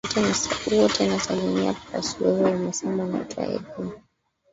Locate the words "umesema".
2.55-3.03